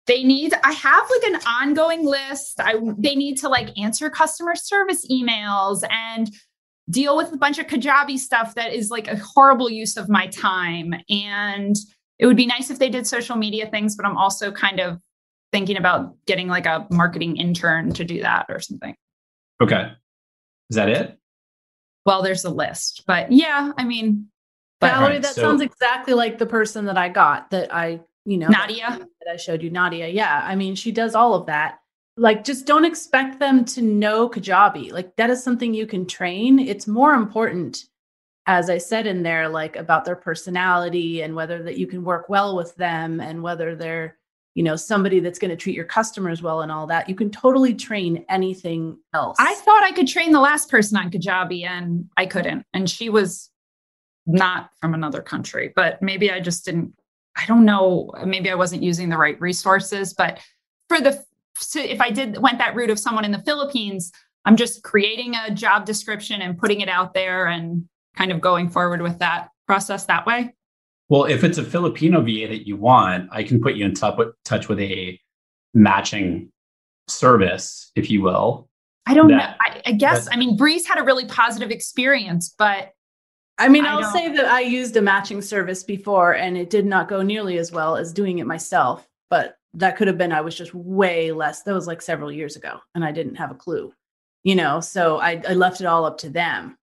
they 0.06 0.22
need 0.22 0.52
i 0.64 0.72
have 0.72 1.08
like 1.10 1.32
an 1.32 1.40
ongoing 1.46 2.04
list 2.04 2.60
i 2.60 2.74
they 2.98 3.14
need 3.14 3.36
to 3.36 3.48
like 3.48 3.76
answer 3.78 4.10
customer 4.10 4.54
service 4.54 5.06
emails 5.10 5.82
and 5.90 6.30
deal 6.90 7.16
with 7.16 7.32
a 7.32 7.36
bunch 7.36 7.58
of 7.58 7.66
kajabi 7.66 8.18
stuff 8.18 8.54
that 8.54 8.72
is 8.72 8.90
like 8.90 9.08
a 9.08 9.16
horrible 9.16 9.70
use 9.70 9.96
of 9.96 10.08
my 10.08 10.26
time 10.28 10.94
and 11.08 11.76
it 12.22 12.26
would 12.26 12.36
be 12.36 12.46
nice 12.46 12.70
if 12.70 12.78
they 12.78 12.88
did 12.88 13.04
social 13.04 13.34
media 13.34 13.66
things, 13.66 13.96
but 13.96 14.06
I'm 14.06 14.16
also 14.16 14.52
kind 14.52 14.78
of 14.78 15.00
thinking 15.50 15.76
about 15.76 16.14
getting 16.24 16.46
like 16.46 16.66
a 16.66 16.86
marketing 16.88 17.36
intern 17.36 17.92
to 17.94 18.04
do 18.04 18.22
that 18.22 18.46
or 18.48 18.60
something. 18.60 18.94
Okay. 19.60 19.90
Is 20.70 20.76
that 20.76 20.88
it? 20.88 21.18
Well, 22.06 22.22
there's 22.22 22.44
a 22.44 22.50
list, 22.50 23.02
but 23.08 23.32
yeah, 23.32 23.72
I 23.76 23.82
mean, 23.82 24.28
but, 24.82 24.92
Valerie, 24.92 25.12
right, 25.14 25.22
that 25.22 25.34
so, 25.34 25.42
sounds 25.42 25.62
exactly 25.62 26.14
like 26.14 26.38
the 26.38 26.46
person 26.46 26.84
that 26.84 26.98
I 26.98 27.08
got 27.08 27.50
that 27.50 27.74
I, 27.74 28.00
you 28.24 28.36
know, 28.36 28.48
Nadia 28.48 28.98
that 28.98 29.32
I 29.32 29.36
showed 29.36 29.62
you, 29.62 29.70
Nadia. 29.70 30.08
Yeah. 30.08 30.42
I 30.44 30.54
mean, 30.54 30.74
she 30.74 30.92
does 30.92 31.14
all 31.14 31.34
of 31.34 31.46
that. 31.46 31.78
Like, 32.18 32.44
just 32.44 32.66
don't 32.66 32.84
expect 32.84 33.40
them 33.40 33.64
to 33.64 33.80
know 33.80 34.28
Kajabi. 34.28 34.92
Like, 34.92 35.16
that 35.16 35.30
is 35.30 35.42
something 35.42 35.72
you 35.72 35.86
can 35.86 36.06
train. 36.06 36.58
It's 36.58 36.86
more 36.86 37.14
important 37.14 37.86
as 38.46 38.68
I 38.68 38.78
said 38.78 39.06
in 39.06 39.22
there, 39.22 39.48
like 39.48 39.76
about 39.76 40.04
their 40.04 40.16
personality 40.16 41.22
and 41.22 41.34
whether 41.34 41.62
that 41.62 41.78
you 41.78 41.86
can 41.86 42.02
work 42.02 42.28
well 42.28 42.56
with 42.56 42.74
them 42.76 43.20
and 43.20 43.42
whether 43.42 43.76
they're, 43.76 44.18
you 44.54 44.64
know, 44.64 44.74
somebody 44.76 45.20
that's 45.20 45.38
going 45.38 45.50
to 45.50 45.56
treat 45.56 45.76
your 45.76 45.84
customers 45.84 46.42
well 46.42 46.62
and 46.62 46.72
all 46.72 46.86
that. 46.88 47.08
You 47.08 47.14
can 47.14 47.30
totally 47.30 47.74
train 47.74 48.24
anything 48.28 48.98
else. 49.14 49.36
I 49.38 49.54
thought 49.54 49.84
I 49.84 49.92
could 49.92 50.08
train 50.08 50.32
the 50.32 50.40
last 50.40 50.68
person 50.70 50.96
on 50.96 51.10
Kajabi 51.10 51.64
and 51.64 52.08
I 52.16 52.26
couldn't. 52.26 52.66
And 52.74 52.90
she 52.90 53.08
was 53.08 53.50
not 54.26 54.70
from 54.80 54.94
another 54.94 55.22
country, 55.22 55.72
but 55.74 56.00
maybe 56.02 56.30
I 56.30 56.40
just 56.40 56.64
didn't, 56.64 56.92
I 57.36 57.46
don't 57.46 57.64
know, 57.64 58.10
maybe 58.24 58.50
I 58.50 58.54
wasn't 58.54 58.82
using 58.82 59.08
the 59.08 59.16
right 59.16 59.40
resources. 59.40 60.14
But 60.14 60.38
for 60.88 61.00
the, 61.00 61.22
so 61.56 61.80
if 61.80 62.00
I 62.00 62.10
did 62.10 62.38
went 62.38 62.58
that 62.58 62.74
route 62.74 62.90
of 62.90 62.98
someone 62.98 63.24
in 63.24 63.32
the 63.32 63.42
Philippines, 63.42 64.12
I'm 64.44 64.56
just 64.56 64.82
creating 64.82 65.34
a 65.34 65.50
job 65.50 65.86
description 65.86 66.42
and 66.42 66.58
putting 66.58 66.80
it 66.80 66.88
out 66.88 67.14
there 67.14 67.46
and 67.46 67.88
kind 68.16 68.32
of 68.32 68.40
going 68.40 68.68
forward 68.68 69.02
with 69.02 69.18
that 69.20 69.48
process 69.66 70.04
that 70.06 70.26
way? 70.26 70.54
Well, 71.08 71.24
if 71.24 71.44
it's 71.44 71.58
a 71.58 71.64
Filipino 71.64 72.20
VA 72.20 72.46
that 72.48 72.66
you 72.66 72.76
want, 72.76 73.28
I 73.32 73.42
can 73.42 73.60
put 73.60 73.74
you 73.74 73.84
in 73.84 73.94
touch 73.94 74.68
with 74.68 74.80
a 74.80 75.20
matching 75.74 76.50
service, 77.08 77.90
if 77.96 78.10
you 78.10 78.22
will. 78.22 78.68
I 79.06 79.14
don't 79.14 79.28
that, 79.28 79.50
know. 79.50 79.56
I, 79.60 79.82
I 79.86 79.92
guess, 79.92 80.26
that, 80.26 80.34
I 80.34 80.36
mean, 80.36 80.56
Breeze 80.56 80.86
had 80.86 80.98
a 80.98 81.02
really 81.02 81.26
positive 81.26 81.70
experience, 81.70 82.54
but 82.56 82.92
I 83.58 83.68
mean, 83.68 83.84
I 83.84 83.96
will 83.96 84.04
say 84.04 84.34
that 84.34 84.46
I 84.46 84.60
used 84.60 84.96
a 84.96 85.02
matching 85.02 85.42
service 85.42 85.84
before 85.84 86.34
and 86.34 86.56
it 86.56 86.70
did 86.70 86.86
not 86.86 87.08
go 87.08 87.22
nearly 87.22 87.58
as 87.58 87.70
well 87.70 87.96
as 87.96 88.12
doing 88.12 88.38
it 88.38 88.46
myself. 88.46 89.08
But 89.30 89.58
that 89.74 89.96
could 89.96 90.08
have 90.08 90.18
been, 90.18 90.32
I 90.32 90.40
was 90.40 90.56
just 90.56 90.74
way 90.74 91.32
less. 91.32 91.62
That 91.62 91.74
was 91.74 91.86
like 91.86 92.02
several 92.02 92.32
years 92.32 92.56
ago 92.56 92.80
and 92.94 93.04
I 93.04 93.12
didn't 93.12 93.36
have 93.36 93.50
a 93.50 93.56
clue, 93.56 93.92
you 94.42 94.54
know? 94.54 94.80
So 94.80 95.18
I, 95.18 95.42
I 95.48 95.54
left 95.54 95.80
it 95.80 95.86
all 95.86 96.04
up 96.04 96.18
to 96.18 96.30
them 96.30 96.76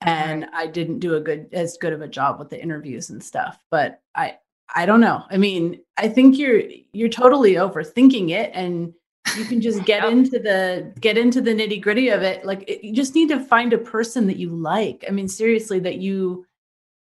and 0.00 0.42
right. 0.42 0.50
I 0.54 0.66
didn't 0.66 1.00
do 1.00 1.16
a 1.16 1.20
good 1.20 1.48
as 1.52 1.76
good 1.76 1.92
of 1.92 2.02
a 2.02 2.08
job 2.08 2.38
with 2.38 2.50
the 2.50 2.60
interviews 2.60 3.10
and 3.10 3.22
stuff. 3.22 3.58
But 3.70 4.00
I 4.14 4.38
I 4.74 4.86
don't 4.86 5.00
know. 5.00 5.24
I 5.30 5.36
mean, 5.36 5.80
I 5.96 6.08
think 6.08 6.38
you're 6.38 6.62
you're 6.92 7.08
totally 7.08 7.54
overthinking 7.54 8.30
it 8.30 8.50
and 8.54 8.94
you 9.36 9.44
can 9.44 9.60
just 9.60 9.84
get 9.86 10.02
yep. 10.02 10.12
into 10.12 10.38
the 10.38 10.92
get 11.00 11.18
into 11.18 11.40
the 11.40 11.52
nitty 11.52 11.80
gritty 11.80 12.08
of 12.08 12.22
it 12.22 12.44
like 12.44 12.68
it, 12.68 12.84
you 12.84 12.94
just 12.94 13.14
need 13.14 13.28
to 13.28 13.40
find 13.40 13.72
a 13.72 13.78
person 13.78 14.26
that 14.26 14.36
you 14.36 14.50
like 14.50 15.04
i 15.08 15.10
mean 15.10 15.28
seriously 15.28 15.78
that 15.78 15.98
you 15.98 16.46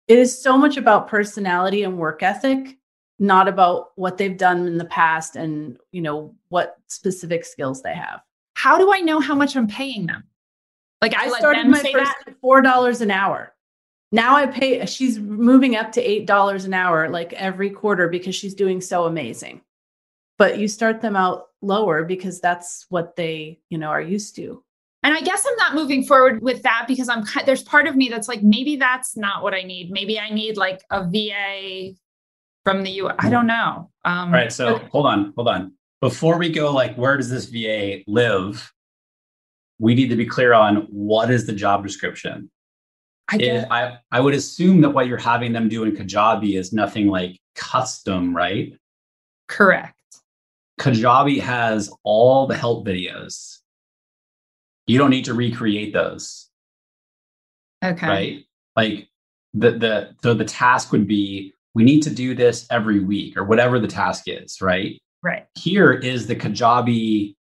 it 0.09 0.19
is 0.19 0.37
so 0.37 0.57
much 0.57 0.77
about 0.77 1.09
personality 1.09 1.83
and 1.83 1.99
work 1.99 2.23
ethic 2.23 2.79
not 3.19 3.47
about 3.47 3.93
what 3.97 4.19
they've 4.19 4.37
done 4.37 4.67
in 4.67 4.77
the 4.77 4.85
past 4.87 5.37
and 5.37 5.79
you 5.93 6.03
know 6.03 6.35
what 6.49 6.77
specific 6.89 7.45
skills 7.45 7.83
they 7.83 7.95
have 7.95 8.21
how 8.55 8.79
do 8.79 8.93
i 8.93 9.01
know 9.01 9.21
how 9.21 9.35
much 9.35 9.57
i'm 9.57 9.69
paying 9.69 10.07
them 10.07 10.25
like 11.05 11.15
I, 11.15 11.27
I 11.27 11.39
started 11.39 11.67
my 11.67 11.83
first 11.83 12.13
four 12.41 12.63
dollars 12.63 13.03
an 13.03 13.11
hour. 13.11 13.55
Now 14.11 14.37
I 14.37 14.47
pay. 14.47 14.87
She's 14.87 15.19
moving 15.19 15.77
up 15.77 15.93
to 15.93 16.01
eight 16.01 16.27
dollars 16.27 16.65
an 16.65 16.73
hour, 16.73 17.11
like 17.11 17.35
every 17.35 17.69
quarter, 17.69 18.09
because 18.09 18.35
she's 18.35 18.55
doing 18.55 18.81
so 18.81 19.05
amazing. 19.05 19.61
But 20.37 20.59
you 20.59 20.69
start 20.69 21.01
them 21.01 21.17
out 21.17 21.47
lower 21.63 22.05
because 22.05 22.41
that's 22.41 22.87
what 22.89 23.17
they, 23.17 23.61
you 23.71 23.79
know, 23.79 23.89
are 23.89 24.01
used 24.01 24.35
to. 24.37 24.63
And 25.03 25.15
I 25.15 25.21
guess 25.21 25.47
I'm 25.47 25.57
not 25.57 25.75
moving 25.75 26.03
forward 26.03 26.43
with 26.43 26.63
that 26.63 26.87
because 26.89 27.09
I'm 27.09 27.25
there's 27.45 27.63
part 27.63 27.87
of 27.87 27.95
me 27.95 28.09
that's 28.09 28.27
like 28.27 28.43
maybe 28.43 28.77
that's 28.77 29.17
not 29.17 29.43
what 29.43 29.55
I 29.55 29.63
need. 29.63 29.91
Maybe 29.91 30.19
I 30.19 30.31
need 30.31 30.57
like 30.57 30.83
a 30.91 31.05
VA 31.09 31.95
from 32.65 32.83
the 32.83 32.91
U. 32.91 33.11
I 33.19 33.29
don't 33.29 33.47
know. 33.47 33.91
Um, 34.05 34.29
All 34.29 34.33
right. 34.33 34.53
So 34.53 34.77
okay. 34.77 34.89
hold 34.91 35.07
on, 35.07 35.33
hold 35.37 35.49
on. 35.49 35.73
Before 36.01 36.39
we 36.39 36.51
go, 36.51 36.73
like, 36.73 36.97
where 36.97 37.17
does 37.17 37.31
this 37.31 37.47
VA 37.47 38.03
live? 38.07 38.75
we 39.79 39.95
need 39.95 40.09
to 40.09 40.17
be 40.17 40.27
clear 40.27 40.53
on 40.53 40.87
what 40.91 41.31
is 41.31 41.47
the 41.47 41.53
job 41.53 41.83
description. 41.83 42.51
I, 43.31 43.37
it, 43.37 43.67
I, 43.71 43.99
I 44.13 44.21
would 44.21 44.35
assume 44.35 44.81
that 44.83 44.91
what 44.91 45.07
you're 45.07 45.19
having 45.19 45.53
them 45.53 45.69
do 45.69 45.85
in 45.85 45.93
Kajabi 45.93 46.59
is 46.59 46.73
nothing 46.73 47.09
like 47.09 47.39
custom, 47.55 48.37
right? 48.37 48.73
Correct. 49.49 49.94
Kajabi 50.81 51.41
has 51.41 51.91
all 52.03 52.47
the 52.47 52.57
help 52.57 52.87
videos. 52.87 53.59
You 54.87 54.99
don't 54.99 55.11
need 55.11 55.27
to 55.27 55.35
recreate 55.35 55.93
those. 55.93 56.51
Okay. 57.85 58.07
Right? 58.07 58.45
Like 58.77 59.09
the 59.53 59.73
the 59.73 60.11
so 60.23 60.35
the 60.35 60.45
task 60.45 60.91
would 60.93 61.07
be 61.07 61.53
we 61.75 61.85
need 61.85 62.03
to 62.03 62.11
do 62.11 62.35
this 62.35 62.67
every 62.71 63.01
week 63.01 63.37
or 63.37 63.45
whatever 63.45 63.79
the 63.79 63.89
task 63.89 64.25
is, 64.27 64.61
right? 64.61 65.01
Right. 65.23 65.47
Here 65.57 65.93
is 65.93 66.27
the 66.27 66.37
Kajabi 66.37 67.35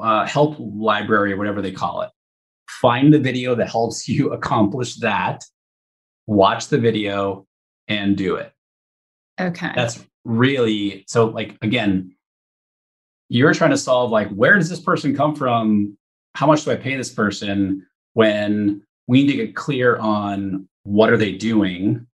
uh, 0.00 0.26
help 0.26 0.56
library 0.58 1.32
or 1.32 1.36
whatever 1.36 1.62
they 1.62 1.72
call 1.72 2.02
it. 2.02 2.10
Find 2.68 3.12
the 3.12 3.18
video 3.18 3.54
that 3.54 3.70
helps 3.70 4.08
you 4.08 4.32
accomplish 4.32 4.96
that. 4.96 5.44
Watch 6.26 6.68
the 6.68 6.78
video 6.78 7.46
and 7.88 8.16
do 8.16 8.36
it. 8.36 8.52
Okay. 9.40 9.72
That's 9.74 10.04
really 10.24 11.04
so. 11.08 11.26
Like 11.26 11.56
again, 11.62 12.14
you're 13.30 13.54
trying 13.54 13.70
to 13.70 13.78
solve 13.78 14.10
like 14.10 14.28
where 14.30 14.56
does 14.56 14.68
this 14.68 14.80
person 14.80 15.16
come 15.16 15.34
from? 15.34 15.96
How 16.34 16.46
much 16.46 16.64
do 16.64 16.72
I 16.72 16.76
pay 16.76 16.96
this 16.96 17.10
person? 17.10 17.86
When 18.12 18.82
we 19.06 19.22
need 19.22 19.30
to 19.30 19.36
get 19.46 19.56
clear 19.56 19.96
on 19.96 20.68
what 20.82 21.10
are 21.10 21.16
they 21.16 21.32
doing 21.32 22.06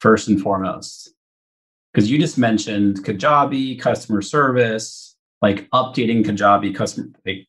first 0.00 0.28
and 0.28 0.40
foremost. 0.40 1.12
Because 1.92 2.10
you 2.10 2.18
just 2.18 2.38
mentioned 2.38 3.04
Kajabi, 3.04 3.80
customer 3.80 4.22
service, 4.22 5.16
like 5.42 5.68
updating 5.70 6.24
Kajabi 6.24 6.74
customer 6.74 7.08
like 7.26 7.46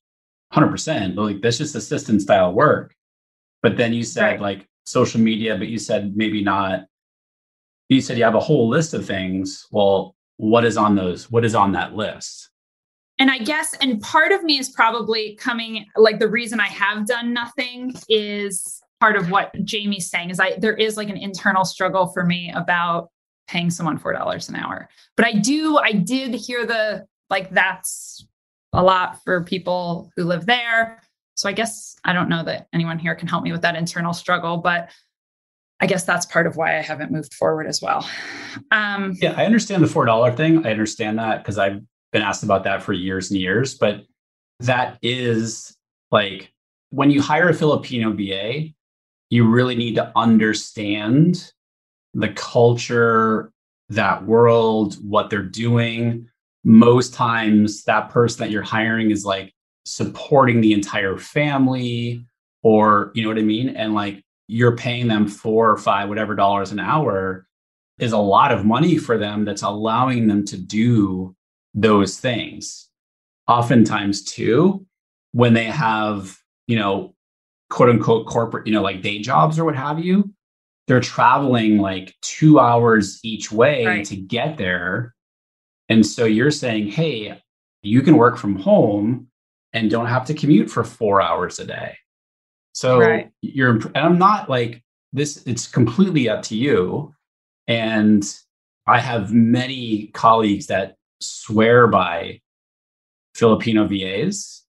100%, 0.54 1.16
but 1.16 1.22
like 1.22 1.42
that's 1.42 1.58
just 1.60 1.76
assistant 1.76 2.22
style 2.22 2.54
work. 2.54 2.96
But 3.62 3.78
then 3.78 3.94
you 3.94 4.04
said 4.04 4.24
right. 4.24 4.42
like 4.42 4.68
social 4.86 5.22
media, 5.22 5.58
but 5.58 5.68
you 5.68 5.78
said 5.78 6.16
maybe 6.16 6.44
not. 6.44 6.86
You 7.90 8.02
said 8.02 8.18
you 8.18 8.24
have 8.24 8.36
a 8.36 8.40
whole 8.40 8.70
list 8.70 8.94
of 8.94 9.06
things. 9.06 9.68
Well, 9.72 10.16
what 10.40 10.66
is 10.66 10.78
on 10.78 10.96
those? 10.96 11.30
What 11.30 11.46
is 11.46 11.54
on 11.54 11.74
that 11.74 11.96
list? 11.96 12.50
and 13.20 13.30
I 13.30 13.38
guess, 13.38 13.76
and 13.82 14.02
part 14.02 14.32
of 14.32 14.44
me 14.44 14.58
is 14.58 14.70
probably 14.70 15.36
coming 15.36 15.86
like 15.98 16.20
the 16.20 16.30
reason 16.30 16.62
I 16.62 16.68
have 16.68 17.06
done 17.06 17.34
nothing 17.34 17.94
is 18.08 18.82
part 19.02 19.18
of 19.18 19.30
what 19.30 19.54
Jamie's 19.66 20.10
saying 20.10 20.30
is 20.30 20.40
I 20.40 20.56
there 20.58 20.76
is 20.76 20.96
like 20.96 21.10
an 21.10 21.18
internal 21.18 21.66
struggle 21.66 22.08
for 22.08 22.26
me 22.26 22.52
about 22.56 23.10
paying 23.48 23.70
someone 23.70 23.98
four 23.98 24.14
dollars 24.14 24.48
an 24.48 24.56
hour. 24.56 24.88
But 25.18 25.26
I 25.26 25.34
do, 25.34 25.78
I 25.78 25.92
did 25.92 26.34
hear 26.34 26.66
the 26.66 27.06
like 27.30 27.50
that's 27.52 28.26
a 28.72 28.82
lot 28.82 29.22
for 29.24 29.44
people 29.44 30.12
who 30.16 30.24
live 30.24 30.46
there. 30.46 31.02
So 31.36 31.50
I 31.50 31.54
guess 31.54 31.98
I 32.06 32.14
don't 32.14 32.30
know 32.30 32.44
that 32.44 32.68
anyone 32.74 33.00
here 33.00 33.16
can 33.16 33.28
help 33.28 33.44
me 33.44 33.52
with 33.52 33.62
that 33.62 33.76
internal 33.76 34.14
struggle, 34.14 34.58
but 34.58 34.90
I 35.82 35.88
guess 35.88 36.04
that's 36.04 36.26
part 36.26 36.46
of 36.46 36.58
why 36.58 36.78
I 36.78 36.82
haven't 36.82 37.12
moved 37.12 37.34
forward 37.34 37.68
as 37.68 37.82
well. 37.82 38.08
Um, 38.72 39.16
yeah, 39.22 39.34
I 39.38 39.46
understand 39.46 39.84
the 39.84 39.88
four 39.88 40.06
dollar 40.06 40.32
thing. 40.32 40.66
I 40.66 40.72
understand 40.72 41.20
that 41.20 41.44
because 41.44 41.58
I've 41.58 41.82
been 42.12 42.22
asked 42.22 42.44
about 42.44 42.64
that 42.66 42.84
for 42.84 42.94
years 42.94 43.32
and 43.32 43.40
years, 43.40 43.76
but 43.76 44.04
that 44.60 44.98
is 45.02 45.76
like 46.12 46.52
when 46.90 47.12
you 47.12 47.22
hire 47.22 47.50
a 47.50 47.54
Filipino 47.54 48.12
VA, 48.12 48.70
you 49.30 49.48
really 49.48 49.76
need 49.76 49.96
to 49.96 50.12
understand 50.16 51.52
the 52.14 52.30
culture, 52.30 53.52
that 53.90 54.26
world, 54.26 54.96
what 55.08 55.30
they're 55.30 55.44
doing. 55.44 56.28
Most 56.66 57.14
times, 57.14 57.84
that 57.86 58.10
person 58.10 58.40
that 58.40 58.52
you're 58.52 58.64
hiring 58.64 59.12
is 59.12 59.24
like 59.24 59.54
supporting 59.86 60.60
the 60.60 60.74
entire 60.74 61.18
family, 61.18 62.26
or 62.64 63.12
you 63.14 63.24
know 63.24 63.30
what 63.30 63.38
I 63.38 63.44
mean? 63.44 63.70
And 63.70 63.94
like 63.94 64.24
you're 64.50 64.76
paying 64.76 65.08
them 65.08 65.28
four 65.28 65.70
or 65.70 65.78
five, 65.78 66.10
whatever 66.10 66.34
dollars 66.34 66.72
an 66.72 66.80
hour 66.80 67.46
is 68.00 68.12
a 68.14 68.18
lot 68.18 68.52
of 68.52 68.66
money 68.66 68.98
for 68.98 69.16
them 69.16 69.46
that's 69.46 69.62
allowing 69.62 70.28
them 70.28 70.44
to 70.44 70.58
do 70.58 71.36
those 71.76 72.18
things. 72.18 72.90
Oftentimes, 73.48 74.24
too, 74.24 74.86
when 75.34 75.54
they 75.54 75.66
have, 75.66 76.36
you 76.66 76.76
know, 76.76 77.14
quote 77.70 77.90
unquote 77.90 78.26
corporate, 78.26 78.66
you 78.66 78.74
know, 78.74 78.82
like 78.82 79.04
day 79.04 79.20
jobs 79.20 79.60
or 79.60 79.66
what 79.66 79.76
have 79.76 80.00
you, 80.00 80.34
they're 80.88 81.00
traveling 81.00 81.78
like 81.78 82.16
two 82.22 82.60
hours 82.60 83.20
each 83.24 83.52
way 83.52 83.86
right. 83.86 84.06
to 84.06 84.16
get 84.16 84.58
there. 84.58 85.14
And 85.90 86.04
so 86.04 86.26
you're 86.26 86.50
saying, 86.50 86.88
hey, 86.88 87.40
you 87.84 88.02
can 88.02 88.18
work 88.18 88.36
from 88.36 88.56
home 88.56 89.28
and 89.74 89.92
don't 89.92 90.08
have 90.08 90.26
to 90.26 90.34
commute 90.34 90.72
for 90.72 90.84
four 90.84 91.22
hours 91.22 91.60
a 91.60 91.66
day. 91.66 91.98
So 92.80 92.98
right. 92.98 93.30
you're, 93.42 93.72
and 93.72 93.98
I'm 93.98 94.18
not 94.18 94.50
like 94.50 94.82
this, 95.12 95.44
it's 95.46 95.68
completely 95.68 96.30
up 96.30 96.44
to 96.44 96.56
you. 96.56 97.14
And 97.68 98.24
I 98.88 99.02
have 99.02 99.34
many 99.34 100.12
colleagues 100.14 100.68
that 100.68 100.96
swear 101.20 101.88
by 101.88 102.40
Filipino 103.36 103.86
VAs, 103.86 104.64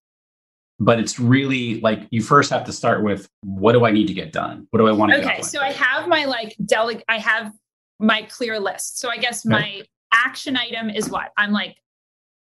but 0.77 0.99
it's 0.99 1.21
really 1.21 1.79
like 1.79 2.05
you 2.11 2.21
first 2.21 2.51
have 2.51 2.65
to 2.65 2.73
start 2.73 3.01
with 3.01 3.29
what 3.45 3.71
do 3.71 3.85
I 3.85 3.91
need 3.91 4.07
to 4.07 4.13
get 4.13 4.33
done? 4.33 4.67
What 4.71 4.79
do 4.79 4.87
I 4.87 4.91
want 4.91 5.13
to 5.13 5.21
get? 5.21 5.31
Okay, 5.31 5.41
so 5.41 5.61
I 5.61 5.71
have 5.71 6.09
my 6.09 6.25
like 6.25 6.57
delegate, 6.65 7.05
I 7.07 7.17
have 7.17 7.53
my 7.97 8.23
clear 8.23 8.59
list. 8.59 8.99
So 8.99 9.09
I 9.09 9.19
guess 9.19 9.45
okay. 9.45 9.53
my 9.53 9.81
action 10.11 10.57
item 10.57 10.89
is 10.89 11.09
what? 11.09 11.31
I'm 11.37 11.53
like 11.53 11.77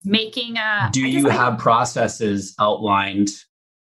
making 0.05 0.55
a. 0.55 0.89
Do 0.93 1.05
you 1.05 1.27
have 1.27 1.57
processes 1.57 2.55
outlined 2.61 3.27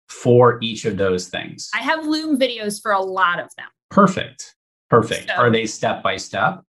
for 0.08 0.58
each 0.62 0.84
of 0.84 0.96
those 0.96 1.28
things? 1.28 1.70
I 1.74 1.78
have 1.78 2.06
Loom 2.06 2.38
videos 2.38 2.80
for 2.80 2.92
a 2.92 3.00
lot 3.00 3.40
of 3.40 3.48
them. 3.56 3.68
Perfect. 3.90 4.54
Perfect. 4.90 5.28
So, 5.28 5.34
Are 5.34 5.50
they 5.50 5.66
step 5.66 6.02
by 6.02 6.16
step? 6.16 6.60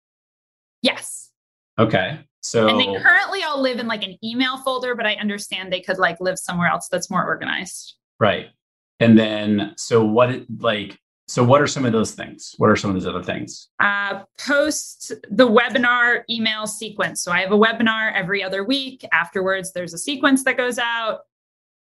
Yes. 0.81 1.31
Okay. 1.79 2.19
So 2.41 2.67
and 2.67 2.79
they 2.79 2.85
currently 3.01 3.41
all 3.43 3.59
live 3.59 3.79
in 3.79 3.87
like 3.87 4.03
an 4.03 4.17
email 4.23 4.57
folder, 4.57 4.93
but 4.93 5.07
I 5.07 5.15
understand 5.15 5.73
they 5.73 5.81
could 5.81 5.97
like 5.97 6.21
live 6.21 6.37
somewhere 6.37 6.67
else 6.67 6.87
that's 6.89 7.09
more 7.09 7.25
organized. 7.25 7.95
Right. 8.19 8.47
And 8.99 9.17
then 9.17 9.73
so 9.77 10.05
what 10.05 10.29
like 10.59 10.99
so 11.27 11.43
what 11.43 11.59
are 11.59 11.65
some 11.65 11.85
of 11.85 11.91
those 11.91 12.11
things? 12.11 12.53
What 12.57 12.69
are 12.69 12.75
some 12.75 12.91
of 12.91 12.95
those 12.95 13.07
other 13.07 13.23
things? 13.23 13.69
Uh 13.79 14.21
post 14.37 15.11
the 15.29 15.47
webinar 15.47 16.21
email 16.29 16.67
sequence. 16.67 17.23
So 17.23 17.31
I 17.31 17.41
have 17.41 17.51
a 17.51 17.57
webinar 17.57 18.13
every 18.13 18.43
other 18.43 18.63
week. 18.63 19.03
Afterwards, 19.11 19.73
there's 19.73 19.95
a 19.95 19.97
sequence 19.97 20.43
that 20.43 20.55
goes 20.55 20.77
out. 20.77 21.21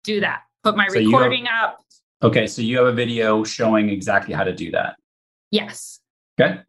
Do 0.06 0.22
that. 0.22 0.44
Put 0.64 0.78
my 0.78 0.88
so 0.88 1.00
recording 1.00 1.46
have, 1.46 1.72
up. 1.72 1.80
Okay. 2.22 2.48
So 2.48 2.62
you 2.62 2.78
have 2.78 2.88
a 2.88 2.94
video 2.94 3.44
showing 3.44 3.90
exactly 3.90 4.34
how 4.34 4.44
to 4.44 4.54
do 4.54 4.72
that. 4.72 4.96
Yes. 5.52 6.00
Okay 6.40 6.60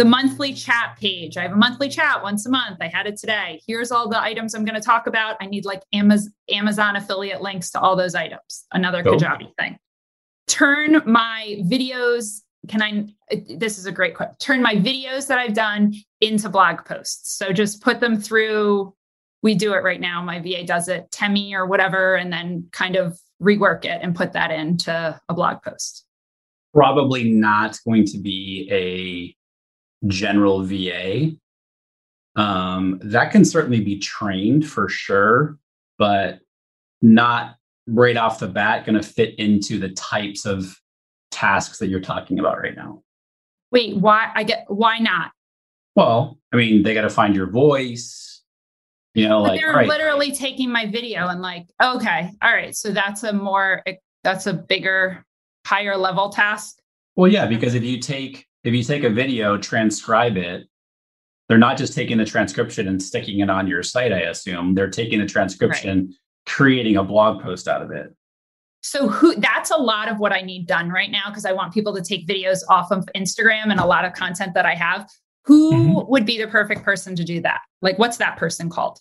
the 0.00 0.04
monthly 0.06 0.54
chat 0.54 0.96
page. 0.98 1.36
I 1.36 1.42
have 1.42 1.52
a 1.52 1.56
monthly 1.56 1.90
chat 1.90 2.22
once 2.22 2.46
a 2.46 2.48
month. 2.48 2.78
I 2.80 2.86
had 2.86 3.06
it 3.06 3.18
today. 3.18 3.60
Here's 3.66 3.92
all 3.92 4.08
the 4.08 4.18
items 4.18 4.54
I'm 4.54 4.64
going 4.64 4.80
to 4.80 4.80
talk 4.80 5.06
about. 5.06 5.36
I 5.42 5.46
need 5.46 5.66
like 5.66 5.82
Amazon, 5.92 6.32
Amazon 6.50 6.96
affiliate 6.96 7.42
links 7.42 7.70
to 7.72 7.80
all 7.80 7.96
those 7.96 8.14
items. 8.14 8.64
Another 8.72 9.02
cool. 9.02 9.18
Kajabi 9.18 9.54
thing. 9.58 9.78
Turn 10.46 11.02
my 11.04 11.58
videos. 11.64 12.40
Can 12.66 12.80
I? 12.80 13.08
This 13.58 13.76
is 13.76 13.84
a 13.84 13.92
great 13.92 14.14
question. 14.14 14.36
Turn 14.38 14.62
my 14.62 14.74
videos 14.74 15.26
that 15.26 15.38
I've 15.38 15.52
done 15.52 15.92
into 16.22 16.48
blog 16.48 16.86
posts. 16.86 17.36
So 17.36 17.52
just 17.52 17.82
put 17.82 18.00
them 18.00 18.18
through. 18.18 18.94
We 19.42 19.54
do 19.54 19.72
it 19.72 19.82
right 19.82 20.00
now. 20.00 20.22
My 20.22 20.40
VA 20.40 20.64
does 20.64 20.88
it, 20.88 21.10
Temi 21.10 21.54
or 21.54 21.66
whatever, 21.66 22.14
and 22.14 22.32
then 22.32 22.68
kind 22.72 22.96
of 22.96 23.18
rework 23.42 23.84
it 23.84 24.00
and 24.02 24.14
put 24.14 24.32
that 24.34 24.50
into 24.50 25.20
a 25.28 25.34
blog 25.34 25.62
post. 25.62 26.04
Probably 26.74 27.30
not 27.30 27.78
going 27.84 28.04
to 28.06 28.18
be 28.18 28.68
a 28.70 30.08
general 30.08 30.62
VA. 30.64 31.32
Um, 32.36 33.00
that 33.02 33.32
can 33.32 33.44
certainly 33.44 33.80
be 33.80 33.98
trained 33.98 34.68
for 34.68 34.88
sure, 34.88 35.58
but 35.98 36.40
not 37.02 37.56
right 37.86 38.16
off 38.16 38.38
the 38.38 38.46
bat 38.46 38.86
going 38.86 39.00
to 39.00 39.02
fit 39.02 39.34
into 39.38 39.78
the 39.78 39.88
types 39.90 40.46
of 40.46 40.76
tasks 41.30 41.78
that 41.78 41.88
you're 41.88 42.00
talking 42.00 42.38
about 42.38 42.58
right 42.58 42.76
now. 42.76 43.02
Wait, 43.72 43.96
why? 43.96 44.30
I 44.34 44.44
get 44.44 44.64
why 44.68 44.98
not? 44.98 45.32
Well, 45.96 46.38
I 46.52 46.56
mean, 46.56 46.82
they 46.82 46.94
got 46.94 47.02
to 47.02 47.10
find 47.10 47.34
your 47.34 47.50
voice. 47.50 48.29
You 49.14 49.28
know, 49.28 49.42
but 49.42 49.50
like 49.50 49.60
they're 49.60 49.72
right. 49.72 49.88
literally 49.88 50.32
taking 50.32 50.70
my 50.70 50.86
video 50.86 51.26
and 51.26 51.42
like, 51.42 51.66
okay, 51.82 52.30
all 52.42 52.52
right, 52.52 52.74
so 52.76 52.92
that's 52.92 53.24
a 53.24 53.32
more 53.32 53.82
eh, 53.86 53.94
that's 54.22 54.46
a 54.46 54.52
bigger, 54.52 55.24
higher 55.66 55.96
level 55.96 56.30
task. 56.30 56.78
Well, 57.16 57.30
yeah, 57.30 57.46
because 57.46 57.74
if 57.74 57.82
you 57.82 57.98
take 57.98 58.46
if 58.62 58.72
you 58.74 58.84
take 58.84 59.04
a 59.04 59.10
video, 59.10 59.56
transcribe 59.56 60.36
it, 60.36 60.68
they're 61.48 61.58
not 61.58 61.76
just 61.76 61.94
taking 61.94 62.18
the 62.18 62.24
transcription 62.24 62.86
and 62.86 63.02
sticking 63.02 63.40
it 63.40 63.50
on 63.50 63.66
your 63.66 63.82
site, 63.82 64.12
I 64.12 64.20
assume. 64.20 64.74
They're 64.74 64.90
taking 64.90 65.18
the 65.18 65.26
transcription, 65.26 66.06
right. 66.06 66.16
creating 66.46 66.96
a 66.96 67.02
blog 67.02 67.42
post 67.42 67.66
out 67.66 67.82
of 67.82 67.90
it. 67.90 68.14
So 68.82 69.08
who 69.08 69.34
that's 69.34 69.70
a 69.70 69.76
lot 69.76 70.08
of 70.08 70.18
what 70.18 70.32
I 70.32 70.40
need 70.40 70.66
done 70.66 70.90
right 70.90 71.10
now 71.10 71.24
because 71.28 71.44
I 71.44 71.52
want 71.52 71.74
people 71.74 71.94
to 71.94 72.02
take 72.02 72.26
videos 72.26 72.60
off 72.68 72.90
of 72.92 73.08
Instagram 73.16 73.70
and 73.70 73.80
a 73.80 73.84
lot 73.84 74.04
of 74.04 74.12
content 74.12 74.54
that 74.54 74.64
I 74.64 74.74
have. 74.74 75.08
Who 75.44 75.72
mm-hmm. 75.72 76.10
would 76.10 76.26
be 76.26 76.38
the 76.38 76.48
perfect 76.48 76.82
person 76.82 77.16
to 77.16 77.24
do 77.24 77.40
that? 77.42 77.60
Like 77.82 77.98
what's 77.98 78.18
that 78.18 78.36
person 78.36 78.68
called? 78.70 78.98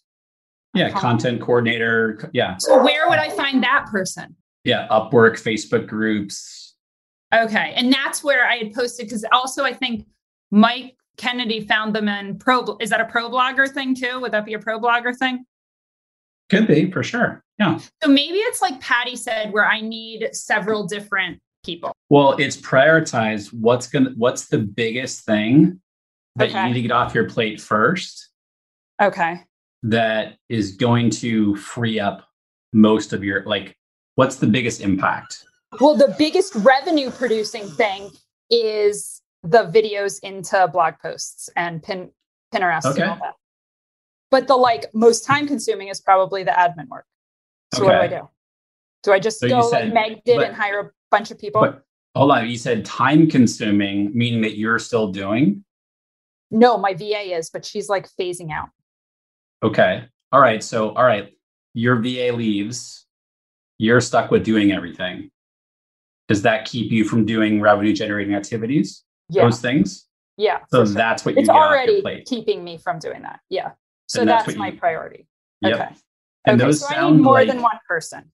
Yeah, 0.76 0.92
content 0.92 1.42
coordinator. 1.42 2.30
Yeah. 2.32 2.58
So 2.58 2.84
where 2.84 3.10
would 3.10 3.18
I 3.18 3.30
find 3.32 3.64
that 3.64 3.88
person? 3.92 4.36
Yeah, 4.64 4.88
Upwork, 4.90 5.42
Facebook 5.42 5.88
groups, 5.88 6.70
Okay. 7.34 7.74
And 7.76 7.94
that's 7.94 8.24
where 8.24 8.46
I 8.46 8.58
had 8.58 8.74
posted 8.74 9.06
because 9.06 9.26
also 9.32 9.64
I 9.64 9.74
think 9.74 10.06
Mike 10.52 10.96
Kennedy 11.18 11.62
found 11.62 11.94
them 11.94 12.08
in 12.08 12.38
pro. 12.40 12.78
Is 12.80 12.90
that 12.90 13.02
a 13.02 13.06
ProBlogger 13.06 13.70
thing 13.70 13.94
too? 13.94 14.20
Would 14.20 14.32
that 14.32 14.46
be 14.46 14.54
a 14.54 14.60
ProBlogger 14.60 15.16
thing? 15.16 15.46
Could 16.50 16.68
be 16.68 16.90
for 16.90 17.04
sure. 17.04 17.44
Yeah. 17.60 17.78
So 18.02 18.10
maybe 18.10 18.38
it's 18.38 18.62
like 18.62 18.80
Patty 18.82 19.16
said, 19.16 19.54
where 19.54 19.66
I 19.66 19.82
need 19.82 20.30
several 20.34 20.88
different 20.88 21.40
people. 21.64 21.92
Well, 22.10 22.36
it's 22.40 22.58
prioritize 22.58 23.54
what's 23.54 23.88
gonna 23.88 24.12
what's 24.16 24.48
the 24.48 24.60
biggest 24.60 25.26
thing 25.26 25.80
that 26.40 26.50
okay. 26.50 26.60
you 26.60 26.68
need 26.68 26.74
to 26.74 26.82
get 26.82 26.92
off 26.92 27.14
your 27.14 27.30
plate 27.30 27.62
first. 27.62 28.30
Okay. 29.02 29.42
That 29.84 30.38
is 30.50 30.76
going 30.76 31.10
to 31.12 31.56
free 31.56 32.00
up 32.00 32.28
most 32.74 33.14
of 33.14 33.24
your 33.24 33.44
like 33.46 33.78
what's 34.16 34.38
the 34.38 34.48
biggest 34.48 34.82
impact? 34.82 35.46
Well, 35.80 35.96
the 35.96 36.16
biggest 36.18 36.56
revenue 36.56 37.12
producing 37.12 37.68
thing 37.68 38.10
is 38.50 39.22
the 39.44 39.66
videos 39.66 40.20
into 40.24 40.68
blog 40.68 40.96
posts 41.02 41.50
and 41.56 41.82
pin 41.82 42.12
Pinterest 42.54 42.86
okay. 42.86 43.04
and 43.04 43.12
all 43.12 43.18
that. 43.22 43.36
But 44.32 44.48
the 44.48 44.56
like 44.56 44.86
most 44.94 45.26
time 45.26 45.48
consuming 45.48 45.88
is 45.88 46.02
probably 46.02 46.44
the 46.44 46.52
admin 46.52 46.88
work. 46.90 47.06
So 47.74 47.84
okay. 47.84 47.86
what 47.86 48.10
do 48.10 48.16
I 48.16 48.20
do? 48.20 48.30
Do 49.04 49.12
I 49.14 49.20
just 49.20 49.40
so 49.40 49.48
go 49.48 49.70
said, 49.70 49.86
like 49.86 49.94
Meg 49.94 50.24
did 50.26 50.38
but, 50.38 50.48
and 50.48 50.56
hire 50.56 50.80
a 50.80 50.92
bunch 51.12 51.32
of 51.32 51.40
people? 51.40 51.62
But, 51.62 51.84
hold 52.16 52.32
on, 52.32 52.50
you 52.50 52.58
said 52.58 52.84
time 52.86 53.30
consuming, 53.30 54.12
meaning 54.14 54.42
that 54.42 54.58
you're 54.58 54.80
still 54.80 55.12
doing? 55.12 55.64
No, 56.52 56.78
my 56.78 56.94
VA 56.94 57.36
is, 57.38 57.50
but 57.50 57.66
she's 57.66 57.90
like 57.90 58.08
phasing 58.20 58.52
out. 58.52 58.70
Okay. 59.64 60.06
All 60.32 60.42
right. 60.42 60.64
So, 60.64 60.92
all 60.92 61.04
right, 61.04 61.34
your 61.74 61.98
VA 61.98 62.32
leaves. 62.34 63.06
You're 63.78 64.02
stuck 64.02 64.30
with 64.30 64.44
doing 64.44 64.74
everything 64.74 65.32
does 66.30 66.44
that 66.44 66.66
keep 66.66 66.92
you 66.92 67.04
from 67.04 67.26
doing 67.26 67.60
revenue 67.60 67.92
generating 67.92 68.36
activities? 68.36 69.04
Yeah. 69.30 69.44
Those 69.44 69.60
things? 69.60 70.06
Yeah. 70.38 70.60
So 70.72 70.86
sure. 70.86 70.94
that's 70.94 71.26
what 71.26 71.36
you 71.36 71.42
it's 71.42 71.50
already 71.50 72.24
keeping 72.26 72.64
me 72.64 72.78
from 72.78 73.00
doing 73.00 73.24
that. 73.24 73.40
Yeah. 73.50 73.72
So 74.08 74.24
that's, 74.24 74.46
that's, 74.46 74.58
my 74.58 74.70
you, 74.70 74.80
priority. 74.80 75.28
Yep. 75.62 75.74
Okay. 75.74 75.90
And 76.46 76.62
okay, 76.62 76.72
so 76.72 76.88
I 76.88 77.12
need 77.12 77.18
more 77.18 77.34
like, 77.34 77.48
than 77.48 77.62
one 77.62 77.80
person. 77.88 78.32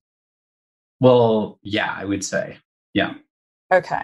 Well, 0.99 1.57
yeah, 1.63 1.93
I 1.97 2.05
would 2.05 2.23
say. 2.23 2.57
Yeah. 2.93 3.15
Okay. 3.73 4.03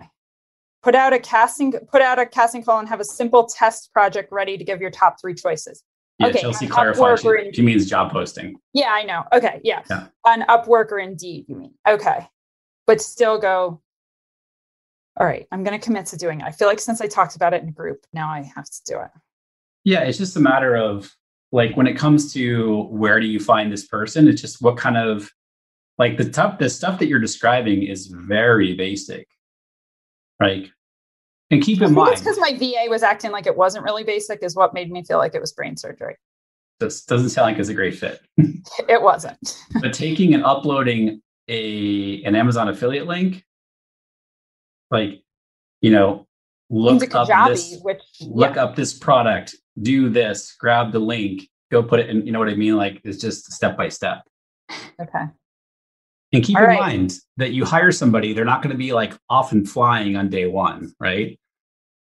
Put 0.84 0.96
out 0.96 1.14
a 1.14 1.20
casting 1.20 1.72
put 1.72 2.02
out 2.02 2.18
a 2.18 2.26
casting 2.26 2.64
call 2.64 2.80
and 2.80 2.90
have 2.90 3.00
a 3.00 3.06
simple 3.06 3.46
test 3.46 3.94
project 3.94 4.32
ready 4.32 4.58
to 4.58 4.64
give 4.64 4.82
your 4.82 4.90
top 4.90 5.22
three 5.22 5.36
choices. 5.36 5.84
Yeah, 6.18 6.28
okay, 6.28 6.42
Chelsea 6.42 6.68
clarified. 6.68 7.20
She, 7.20 7.52
she, 7.54 7.62
means 7.62 7.90
job 7.90 8.12
posting. 8.12 8.56
Yeah, 8.74 8.92
I 8.92 9.04
know. 9.04 9.24
Okay, 9.34 9.60
yeah. 9.64 9.82
yeah. 9.90 10.08
On 10.26 10.42
Upwork 10.44 10.92
or 10.92 11.00
Indeed, 11.00 11.46
you 11.48 11.56
mean? 11.56 11.74
Okay, 11.88 12.28
but 12.86 13.02
still 13.02 13.40
go. 13.40 13.82
All 15.18 15.26
right, 15.26 15.48
I'm 15.52 15.64
going 15.64 15.78
to 15.78 15.84
commit 15.84 16.06
to 16.08 16.18
doing 16.18 16.42
it. 16.42 16.46
I 16.46 16.52
feel 16.52 16.68
like 16.68 16.80
since 16.80 17.02
I 17.02 17.08
talked 17.08 17.36
about 17.36 17.54
it 17.54 17.64
in 17.64 17.72
group, 17.72 18.06
now 18.14 18.30
I 18.30 18.42
have 18.56 18.66
to 18.66 18.82
do 18.86 19.00
it. 19.00 19.10
Yeah, 19.84 20.02
it's 20.02 20.18
just 20.18 20.38
a 20.38 20.40
matter 20.40 20.76
of 20.76 21.12
like 21.52 21.76
when 21.76 21.88
it 21.88 21.98
comes 21.98 22.32
to 22.34 22.84
where 22.84 23.20
do 23.20 23.26
you 23.26 23.40
find 23.40 23.72
this 23.72 23.86
person, 23.88 24.28
it's 24.28 24.42
just 24.42 24.62
what 24.62 24.78
kind 24.78 24.98
of 24.98 25.30
like 25.98 26.18
the 26.18 26.30
tough 26.30 26.60
the 26.60 26.70
stuff 26.70 27.00
that 27.00 27.08
you're 27.08 27.20
describing 27.20 27.84
is 27.84 28.08
very 28.08 28.74
basic. 28.76 29.28
Like 30.42 30.72
and 31.52 31.62
keep 31.62 31.82
in 31.82 31.94
mind, 31.94 32.14
it's 32.14 32.22
because 32.22 32.40
my 32.40 32.58
VA 32.58 32.90
was 32.90 33.04
acting 33.04 33.32
like 33.32 33.46
it 33.46 33.56
wasn't 33.56 33.84
really 33.84 34.06
basic, 34.06 34.42
is 34.42 34.56
what 34.56 34.74
made 34.74 34.90
me 34.90 35.04
feel 35.04 35.18
like 35.18 35.36
it 35.36 35.42
was 35.42 35.52
brain 35.52 35.76
surgery. 35.76 36.16
This 36.80 37.04
doesn't 37.04 37.30
sound 37.30 37.52
like 37.52 37.60
it's 37.60 37.70
a 37.70 37.74
great 37.74 37.96
fit. 37.96 38.22
it 38.38 39.02
wasn't. 39.02 39.58
but 39.82 39.94
taking 39.94 40.34
and 40.34 40.44
uploading 40.44 41.22
a 41.50 42.24
an 42.24 42.36
Amazon 42.36 42.70
affiliate 42.70 43.06
link, 43.06 43.44
like 44.90 45.22
you 45.82 45.92
know, 45.92 46.26
look 46.70 47.14
up 47.14 47.28
Kajabi, 47.28 47.48
this, 47.50 47.80
which, 47.82 48.02
look 48.22 48.56
up 48.56 48.76
this 48.76 48.98
product, 48.98 49.56
do 49.82 50.10
this, 50.10 50.54
grab 50.54 50.94
the 50.94 51.00
link, 51.00 51.50
go 51.70 51.84
put 51.84 52.00
it 52.00 52.10
in. 52.10 52.26
You 52.26 52.32
know 52.32 52.40
what 52.40 52.50
I 52.50 52.56
mean? 52.56 52.78
Like 52.78 53.02
it's 53.04 53.20
just 53.20 53.52
step 53.52 53.76
by 53.76 53.90
step. 53.90 54.24
Okay. 55.02 55.26
And 56.34 56.44
keep 56.44 56.56
All 56.58 56.64
in 56.64 56.70
right. 56.70 56.80
mind 56.80 57.16
that 57.38 57.52
you 57.52 57.66
hire 57.66 57.92
somebody, 57.92 58.34
they're 58.34 58.46
not 58.46 58.62
going 58.62 58.72
to 58.72 58.78
be 58.78 58.94
like 58.94 59.14
off 59.30 59.52
and 59.52 59.68
flying 59.70 60.16
on 60.16 60.30
day 60.30 60.48
one, 60.48 60.94
right? 61.00 61.38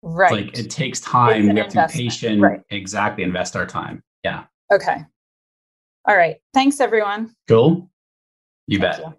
Right. 0.02 0.48
It's 0.48 0.58
like 0.58 0.66
it 0.66 0.70
takes 0.70 1.00
time. 1.00 1.48
We 1.48 1.60
have 1.60 1.70
to 1.70 1.88
be 1.88 1.94
patient. 1.94 2.42
Right. 2.42 2.62
Exactly. 2.70 3.24
Invest 3.24 3.56
our 3.56 3.66
time. 3.66 4.04
Yeah. 4.24 4.44
Okay. 4.72 4.98
All 6.06 6.16
right. 6.16 6.38
Thanks, 6.54 6.80
everyone. 6.80 7.34
Cool. 7.48 7.90
You 8.68 8.80
Thank 8.80 8.98
bet. 8.98 9.06
You. 9.06 9.14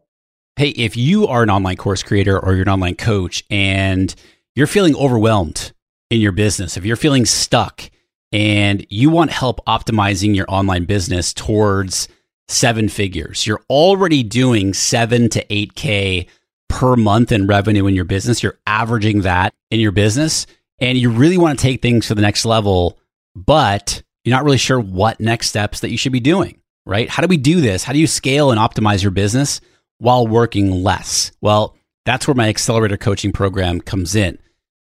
Hey, 0.56 0.68
if 0.70 0.96
you 0.96 1.26
are 1.26 1.42
an 1.42 1.50
online 1.50 1.76
course 1.76 2.02
creator 2.02 2.38
or 2.38 2.52
you're 2.52 2.62
an 2.62 2.68
online 2.68 2.96
coach 2.96 3.44
and 3.48 4.14
you're 4.54 4.66
feeling 4.66 4.96
overwhelmed 4.96 5.72
in 6.10 6.20
your 6.20 6.32
business, 6.32 6.76
if 6.76 6.84
you're 6.84 6.96
feeling 6.96 7.24
stuck 7.24 7.90
and 8.32 8.84
you 8.90 9.08
want 9.08 9.30
help 9.30 9.64
optimizing 9.66 10.34
your 10.34 10.46
online 10.48 10.84
business 10.84 11.32
towards 11.32 12.08
seven 12.48 12.88
figures, 12.88 13.46
you're 13.46 13.62
already 13.68 14.22
doing 14.22 14.74
seven 14.74 15.28
to 15.30 15.44
8K 15.46 16.26
per 16.68 16.96
month 16.96 17.32
in 17.32 17.46
revenue 17.46 17.86
in 17.86 17.94
your 17.94 18.04
business, 18.04 18.42
you're 18.42 18.58
averaging 18.66 19.22
that 19.22 19.54
in 19.70 19.80
your 19.80 19.92
business 19.92 20.46
and 20.78 20.96
you 20.96 21.10
really 21.10 21.38
want 21.38 21.58
to 21.58 21.62
take 21.62 21.82
things 21.82 22.06
to 22.06 22.14
the 22.14 22.22
next 22.22 22.44
level, 22.44 22.98
but 23.34 24.02
you're 24.24 24.36
not 24.36 24.44
really 24.44 24.58
sure 24.58 24.78
what 24.80 25.20
next 25.20 25.48
steps 25.48 25.80
that 25.80 25.90
you 25.90 25.96
should 25.96 26.12
be 26.12 26.20
doing, 26.20 26.60
right? 26.86 27.08
How 27.08 27.22
do 27.22 27.28
we 27.28 27.36
do 27.36 27.60
this? 27.60 27.84
How 27.84 27.92
do 27.92 27.98
you 27.98 28.06
scale 28.06 28.50
and 28.50 28.60
optimize 28.60 29.02
your 29.02 29.10
business 29.10 29.60
while 29.98 30.26
working 30.26 30.70
less? 30.82 31.32
Well, 31.40 31.76
that's 32.04 32.26
where 32.26 32.34
my 32.34 32.48
accelerator 32.48 32.96
coaching 32.96 33.32
program 33.32 33.80
comes 33.80 34.14
in. 34.14 34.38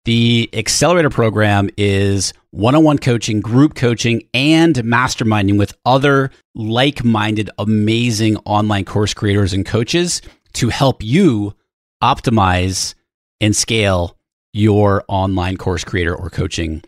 The 0.08 0.50
accelerator 0.54 1.10
program 1.10 1.70
is 1.76 2.32
one 2.52 2.76
on 2.76 2.86
one 2.86 2.98
coaching, 2.98 3.42
group 3.42 3.76
coaching, 3.76 4.24
and 4.34 4.74
masterminding 4.74 5.58
with 5.58 5.78
other 5.86 6.32
like 6.56 7.04
minded, 7.04 7.50
amazing 7.58 8.38
online 8.46 8.86
course 8.86 9.14
creators 9.14 9.52
and 9.52 9.66
coaches 9.66 10.22
to 10.54 10.70
help 10.70 11.04
you 11.04 11.54
optimize 12.02 12.96
and 13.42 13.54
scale 13.54 14.16
your 14.54 15.04
online 15.10 15.58
course 15.58 15.84
creator 15.84 16.16
or 16.16 16.30
coaching 16.30 16.84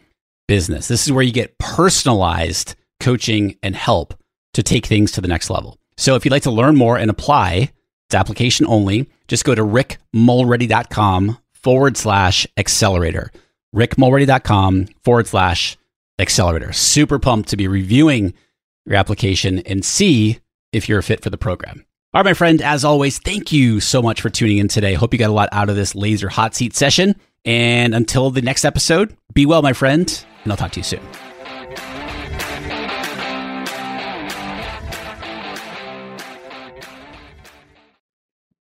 business. 0.47 0.87
This 0.87 1.05
is 1.05 1.11
where 1.11 1.21
you 1.21 1.33
get 1.33 1.57
personalized 1.57 2.75
coaching 3.01 3.57
and 3.61 3.75
help 3.75 4.13
to 4.53 4.63
take 4.63 4.85
things 4.85 5.11
to 5.11 5.19
the 5.19 5.27
next 5.27 5.49
level. 5.49 5.77
So 5.97 6.15
if 6.15 6.23
you'd 6.23 6.31
like 6.31 6.43
to 6.43 6.51
learn 6.51 6.77
more 6.77 6.97
and 6.97 7.11
apply, 7.11 7.73
it's 8.07 8.15
application 8.15 8.65
only. 8.65 9.09
Just 9.27 9.43
go 9.43 9.53
to 9.53 9.61
rickmulready.com 9.61 11.37
forward 11.61 11.97
slash 11.97 12.47
accelerator. 12.57 13.31
rickmulready.com 13.75 14.87
forward 15.03 15.27
slash 15.27 15.77
accelerator. 16.19 16.73
Super 16.73 17.19
pumped 17.19 17.49
to 17.49 17.57
be 17.57 17.67
reviewing 17.67 18.33
your 18.85 18.95
application 18.95 19.59
and 19.59 19.85
see 19.85 20.39
if 20.71 20.89
you're 20.89 20.99
a 20.99 21.03
fit 21.03 21.23
for 21.23 21.29
the 21.29 21.37
program. 21.37 21.85
All 22.13 22.19
right, 22.19 22.29
my 22.29 22.33
friend, 22.33 22.61
as 22.61 22.83
always, 22.83 23.19
thank 23.19 23.51
you 23.51 23.79
so 23.79 24.01
much 24.01 24.21
for 24.21 24.29
tuning 24.29 24.57
in 24.57 24.67
today. 24.67 24.95
Hope 24.95 25.13
you 25.13 25.19
got 25.19 25.29
a 25.29 25.33
lot 25.33 25.49
out 25.51 25.69
of 25.69 25.75
this 25.75 25.93
laser 25.93 26.29
hot 26.29 26.55
seat 26.55 26.75
session. 26.75 27.15
And 27.45 27.93
until 27.93 28.31
the 28.31 28.41
next 28.41 28.65
episode, 28.65 29.15
be 29.33 29.45
well, 29.45 29.61
my 29.61 29.73
friend, 29.73 30.25
and 30.43 30.51
I'll 30.51 30.57
talk 30.57 30.71
to 30.71 30.79
you 30.79 30.83
soon. 30.83 31.28